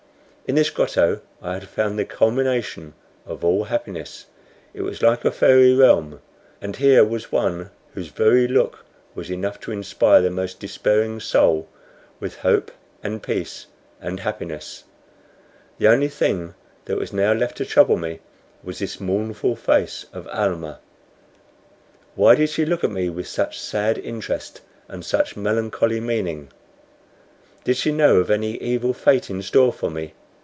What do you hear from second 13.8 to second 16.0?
and happiness. The